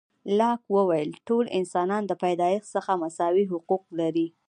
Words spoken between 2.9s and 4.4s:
مساوي حقوق لري.